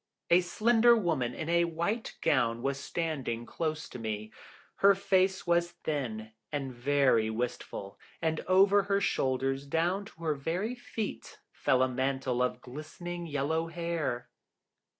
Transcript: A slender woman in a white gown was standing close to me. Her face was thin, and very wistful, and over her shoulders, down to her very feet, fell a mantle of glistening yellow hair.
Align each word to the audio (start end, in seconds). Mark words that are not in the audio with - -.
A 0.31 0.41
slender 0.41 0.95
woman 0.97 1.35
in 1.35 1.47
a 1.47 1.65
white 1.65 2.15
gown 2.21 2.63
was 2.63 2.79
standing 2.79 3.45
close 3.45 3.87
to 3.89 3.99
me. 3.99 4.31
Her 4.77 4.95
face 4.95 5.45
was 5.45 5.73
thin, 5.83 6.31
and 6.51 6.73
very 6.73 7.29
wistful, 7.29 7.99
and 8.19 8.39
over 8.47 8.81
her 8.85 8.99
shoulders, 8.99 9.63
down 9.63 10.05
to 10.05 10.23
her 10.23 10.33
very 10.33 10.73
feet, 10.73 11.37
fell 11.51 11.83
a 11.83 11.87
mantle 11.87 12.41
of 12.41 12.61
glistening 12.61 13.27
yellow 13.27 13.67
hair. 13.67 14.27